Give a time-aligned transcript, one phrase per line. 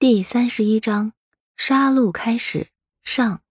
[0.00, 1.12] 第三十一章，
[1.58, 2.68] 杀戮开始。
[3.02, 3.42] 上。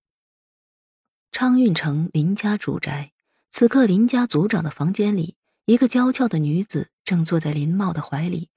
[1.32, 3.12] 昌运城林家主宅，
[3.52, 5.36] 此刻林家族长的房间里，
[5.66, 8.50] 一个娇俏的女子正坐在林茂的怀里，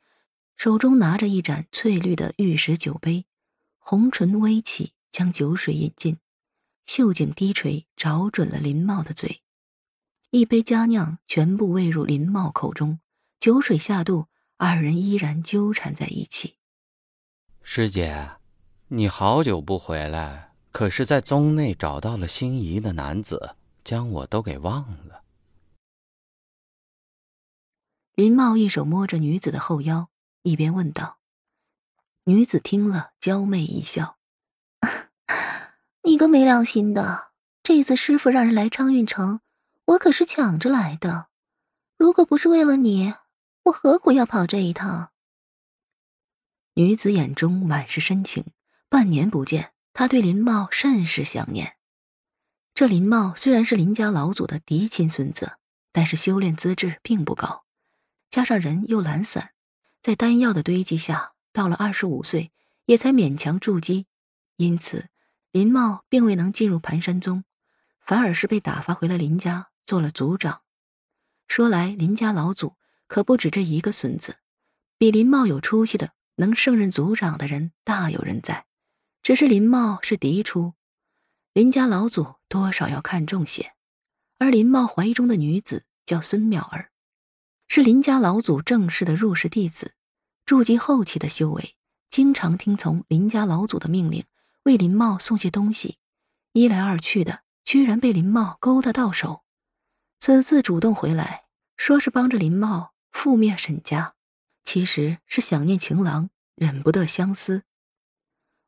[0.56, 3.27] 手中拿着一盏翠绿的玉石酒杯，
[3.78, 6.16] 红唇微起，将酒水饮尽，
[6.86, 9.43] 秀颈低垂，找准了林茂的嘴，
[10.30, 13.00] 一杯佳酿全部喂入林茂口中，
[13.38, 16.56] 酒水下肚，二人依然纠缠在一起。
[17.64, 18.32] 师姐，
[18.88, 23.54] 你好久不回来，可是在宗内找到了心仪的男子，
[23.84, 25.23] 将我都给忘了。
[28.14, 30.10] 林茂一手摸着女子的后腰，
[30.42, 31.18] 一边问道。
[32.24, 34.18] 女子听了，娇媚一笑
[36.04, 37.30] ：“你个没良心的！
[37.62, 39.40] 这次师傅让人来昌运城，
[39.87, 41.29] 我可是抢着来的。
[41.96, 43.15] 如果不是为了你，
[43.65, 45.10] 我何苦要跑这一趟？”
[46.74, 48.46] 女子眼中满是深情，
[48.88, 51.76] 半年不见，她对林茂甚是想念。
[52.74, 55.59] 这林茂虽然是林家老祖的嫡亲孙子，
[55.92, 57.64] 但是修炼资质并不高，
[58.30, 59.51] 加上人又懒散，
[60.01, 62.51] 在丹药的堆积下，到了二十五岁
[62.86, 64.06] 也才勉强筑基，
[64.56, 65.09] 因此
[65.50, 67.44] 林茂并未能进入盘山宗，
[68.00, 70.62] 反而是被打发回了林家做了族长。
[71.48, 72.76] 说来林家老祖
[73.06, 74.36] 可不止这一个孙子，
[74.97, 76.14] 比林茂有出息的。
[76.43, 78.66] 能胜任族长的人大有人在，
[79.22, 80.75] 只是林茂是嫡出，
[81.53, 83.75] 林家老祖多少要看重些。
[84.38, 86.91] 而林茂怀中的女子叫孙淼儿，
[87.69, 89.94] 是林家老祖正式的入室弟子，
[90.44, 91.76] 筑基后期的修为，
[92.10, 94.25] 经常听从林家老祖的命令，
[94.65, 95.98] 为林茂送些东西。
[96.54, 99.44] 一来二去的，居然被林茂勾搭到手。
[100.19, 101.44] 此次主动回来，
[101.76, 104.16] 说是帮着林茂覆灭沈家。
[104.65, 106.31] 其实是想念情郎，
[106.62, 107.65] 忍不得相思。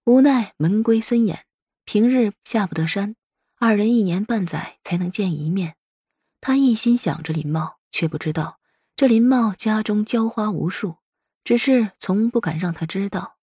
[0.05, 1.47] 无奈门规森严，
[1.85, 3.15] 平日下不得山，
[3.61, 5.77] 二人一年半载才能见一面。
[6.41, 8.59] 他一心想着林茂，却不知道
[8.97, 10.97] 这林茂家中娇花无数，
[11.45, 13.37] 只是从不敢让他知道。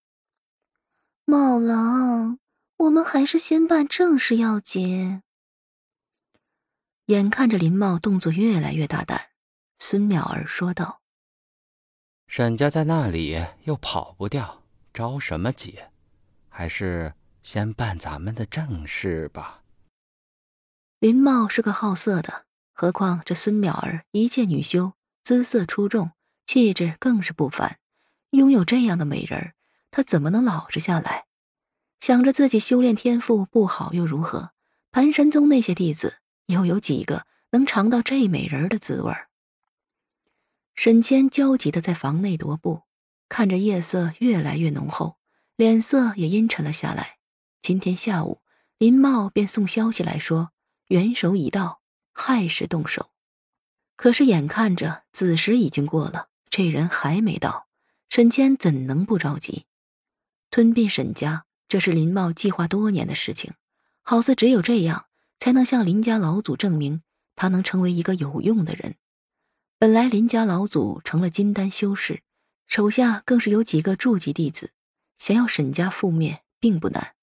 [1.24, 2.38] 茂郎，
[2.76, 5.24] 我们还是先办正事要紧。
[7.06, 9.30] 眼看着林茂动作越来越大胆，
[9.78, 11.00] 孙淼儿说道。
[12.34, 15.80] 沈家在那里又跑不掉，着什么急？
[16.48, 19.64] 还是先办咱们的正事吧。
[21.00, 26.12] 林茂是个好色的，何况这孙淼儿一介女修，姿色出众，
[26.46, 27.80] 气质更是不凡。
[28.30, 29.52] 拥有这样的美人，
[29.92, 31.26] 他怎么能老实下来？
[32.00, 34.52] 想着自己修炼天赋不好又如何？
[34.90, 39.28] 盘山宗那些弟子又有几个能尝到这美人的滋味儿？
[40.76, 42.84] 沈谦焦急的在房内踱步，
[43.30, 45.18] 看着夜色越来越浓厚，
[45.56, 47.18] 脸色也阴沉了下来。
[47.62, 48.42] 今天下午，
[48.78, 50.52] 林茂便送消息来说，
[50.88, 51.82] 元首已到，
[52.14, 53.12] 亥时动手。
[53.96, 57.68] 可是眼看着子时已经过了，这人还没到，
[58.10, 59.66] 沈谦怎能不着急？
[60.50, 63.54] 吞并沈家，这是林茂计划多年的事情，
[64.02, 65.06] 好似只有这样，
[65.40, 67.04] 才能向林家老祖证明
[67.36, 68.96] 他能成为一个有用的人。
[69.82, 72.22] 本来林家老祖成了金丹修士，
[72.68, 74.74] 手下更是有几个筑基弟子，
[75.18, 77.16] 想要沈家覆灭并不难。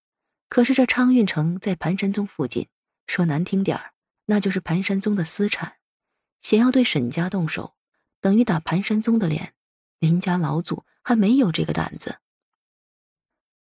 [0.48, 2.66] 可是这昌运城在盘山宗附近，
[3.06, 3.92] 说难听点儿，
[4.26, 5.74] 那就是盘山宗的私产，
[6.40, 7.76] 想要对沈家动手，
[8.20, 9.54] 等于打盘山宗的脸。
[10.00, 12.18] 林家老祖还没有这个胆子。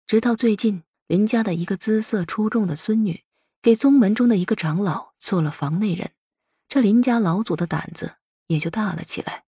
[0.05, 3.23] 直到最近，林家的一个姿色出众的孙女，
[3.61, 6.11] 给宗门中的一个长老做了房内人，
[6.67, 8.15] 这林家老祖的胆子。
[8.47, 9.43] 也就大了起来。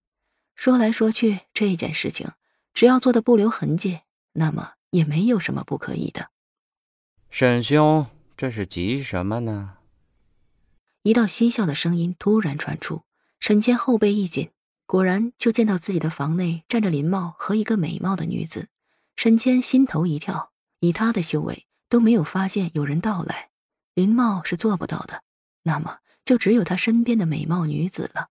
[0.55, 2.31] 说来说去，这件事情
[2.73, 4.01] 只要做的不留痕迹，
[4.33, 6.29] 那么也没有什么不可以的。
[7.29, 8.07] 沈兄，
[8.37, 9.77] 这是急什么呢？
[11.03, 13.03] 一道嬉笑的声音突然传出，
[13.39, 14.51] 沈谦后背一紧，
[14.85, 18.69] 果然就见到自己的房内站着林茂和一个美貌的女子。
[19.15, 23.49] 沈谦心头一跳，以他的修为都没有发现有人到来，
[23.93, 25.23] 林茂是做不到的，
[25.63, 28.29] 那么就只有他身边的美貌女子了。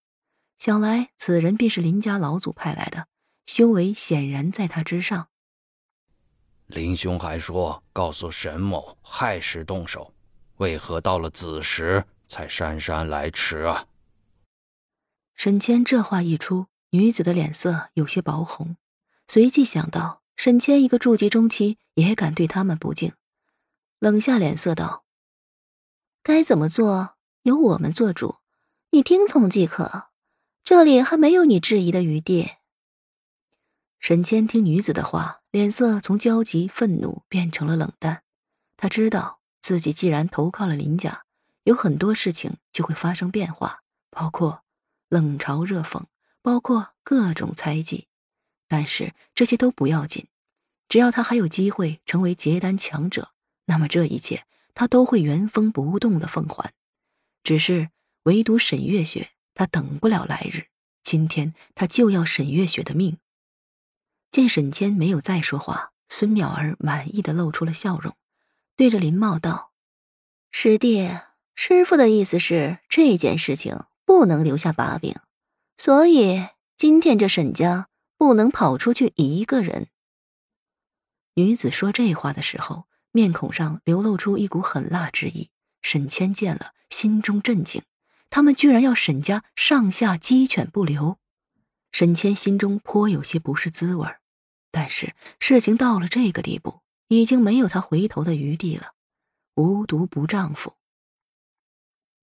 [0.64, 3.06] 想来此人便是林家老祖派来的，
[3.44, 5.28] 修为显然在他之上。
[6.68, 10.14] 林兄还说告诉沈某亥时动手，
[10.56, 13.84] 为何到了子时才姗姗来迟啊？
[15.34, 18.78] 沈谦这话一出，女子的脸色有些薄红，
[19.28, 23.12] 随即想到沈谦一个筑基中期也敢对他们不敬，
[23.98, 25.04] 冷下脸色道
[26.24, 28.36] ：“该怎么做由我们做主，
[28.92, 30.06] 你听从即可。”
[30.64, 32.52] 这里还没有你质疑的余地。
[34.00, 38.22] 沈谦听女子的话，脸色从焦急、愤怒变成了冷淡。
[38.78, 41.24] 他知道自己既然投靠了林家，
[41.64, 44.64] 有很多事情就会发生变化，包括
[45.10, 46.04] 冷嘲热讽，
[46.40, 48.08] 包括各种猜忌。
[48.66, 50.26] 但是这些都不要紧，
[50.88, 53.32] 只要他还有机会成为结丹强者，
[53.66, 56.72] 那么这一切他都会原封不动的奉还。
[57.42, 57.90] 只是
[58.22, 60.66] 唯独沈月雪，他等不了来日，
[61.02, 63.18] 今天他就要沈月雪的命。
[64.30, 68.16] 见沈谦没有再说话，孙淼儿满意的露出了笑容，
[68.76, 69.72] 对着林茂道
[70.50, 71.10] ：“师弟，
[71.54, 75.14] 师傅的意思是这件事情不能留下把柄，
[75.76, 79.88] 所以今天这沈家不能跑出去一个人。”
[81.36, 85.50] 女子说这话的时候，面孔上流露出一股狠辣之意。
[85.82, 87.82] 沈谦见了，心中震惊，
[88.34, 91.18] 他们居然要沈家上下鸡犬不留。
[91.92, 94.08] 沈谦心中颇有些不是滋味。
[94.72, 98.94] 但是事情到了这个地步，已经没有他回头的余地了。
[99.54, 100.74] 无毒不丈夫。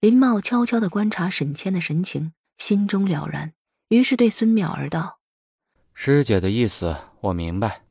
[0.01, 3.53] 林茂悄悄的观察沈谦的神情，心中了然，
[3.87, 5.21] 于是对孙淼儿道
[5.95, 7.83] ：“师姐的意思我明白，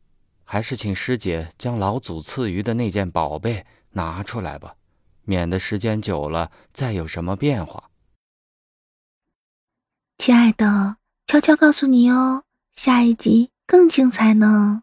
[0.45, 4.75] 还是请师姐将老祖赐予的那件宝贝拿出来吧，
[5.23, 7.85] 免得时间久了再有什么变化。”
[10.21, 10.97] 亲爱的，
[11.27, 12.43] 悄悄告诉你哦，
[12.75, 13.49] 下一集。
[13.67, 14.83] 更精彩呢！